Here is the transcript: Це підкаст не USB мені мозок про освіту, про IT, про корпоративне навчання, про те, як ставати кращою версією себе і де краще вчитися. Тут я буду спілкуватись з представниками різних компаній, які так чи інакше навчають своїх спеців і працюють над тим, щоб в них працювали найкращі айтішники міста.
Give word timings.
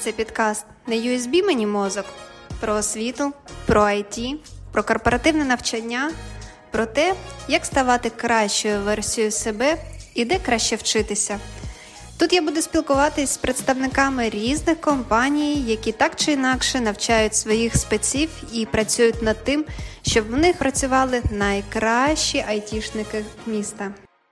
Це 0.00 0.12
підкаст 0.12 0.64
не 0.86 0.96
USB 0.96 1.44
мені 1.44 1.66
мозок 1.66 2.04
про 2.60 2.74
освіту, 2.74 3.32
про 3.66 3.82
IT, 3.82 4.34
про 4.72 4.82
корпоративне 4.82 5.44
навчання, 5.44 6.10
про 6.70 6.86
те, 6.86 7.14
як 7.48 7.64
ставати 7.64 8.10
кращою 8.10 8.80
версією 8.80 9.32
себе 9.32 9.76
і 10.14 10.24
де 10.24 10.38
краще 10.38 10.76
вчитися. 10.76 11.38
Тут 12.18 12.32
я 12.32 12.42
буду 12.42 12.62
спілкуватись 12.62 13.30
з 13.30 13.36
представниками 13.36 14.28
різних 14.30 14.80
компаній, 14.80 15.54
які 15.54 15.92
так 15.92 16.16
чи 16.16 16.32
інакше 16.32 16.80
навчають 16.80 17.34
своїх 17.34 17.76
спеців 17.76 18.30
і 18.52 18.66
працюють 18.66 19.22
над 19.22 19.44
тим, 19.44 19.64
щоб 20.02 20.30
в 20.30 20.36
них 20.36 20.58
працювали 20.58 21.22
найкращі 21.30 22.44
айтішники 22.48 23.24
міста. 23.46 23.92